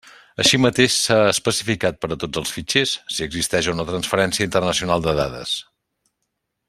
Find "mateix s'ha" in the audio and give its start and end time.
0.61-1.17